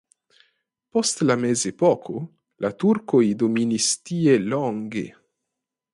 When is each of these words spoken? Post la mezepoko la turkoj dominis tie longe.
Post 0.97 1.21
la 1.31 1.35
mezepoko 1.41 2.17
la 2.65 2.73
turkoj 2.85 3.23
dominis 3.45 3.91
tie 4.11 4.41
longe. 4.55 5.09